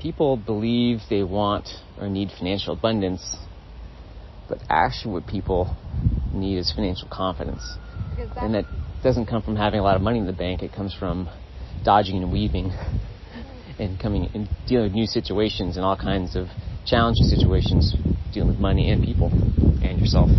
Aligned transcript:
people 0.00 0.36
believe 0.36 1.00
they 1.08 1.22
want 1.22 1.68
or 1.98 2.08
need 2.08 2.30
financial 2.36 2.74
abundance, 2.74 3.36
but 4.48 4.58
actually 4.68 5.14
what 5.14 5.26
people 5.26 5.76
need 6.32 6.58
is 6.58 6.72
financial 6.74 7.08
confidence. 7.10 7.76
And 8.36 8.54
that 8.54 8.64
doesn't 9.02 9.26
come 9.26 9.42
from 9.42 9.56
having 9.56 9.80
a 9.80 9.82
lot 9.82 9.96
of 9.96 10.02
money 10.02 10.18
in 10.18 10.26
the 10.26 10.32
bank. 10.32 10.62
It 10.62 10.72
comes 10.72 10.94
from 10.94 11.28
dodging 11.84 12.22
and 12.22 12.32
weaving 12.32 12.72
and 13.78 13.98
coming 14.00 14.28
and 14.34 14.48
dealing 14.66 14.86
with 14.86 14.94
new 14.94 15.06
situations 15.06 15.76
and 15.76 15.84
all 15.84 15.96
kinds 15.96 16.36
of 16.36 16.48
challenging 16.86 17.24
situations 17.24 17.94
dealing 18.32 18.50
with 18.50 18.58
money 18.58 18.90
and 18.90 19.02
people 19.02 19.30
and 19.82 19.98
yourself. 19.98 20.30